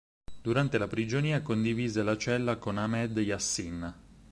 [0.41, 3.93] Durante la prigionia condivise la cella con Ahmed Yassin.